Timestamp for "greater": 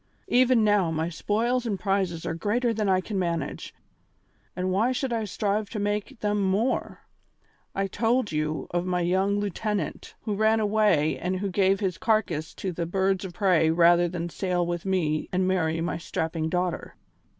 2.33-2.73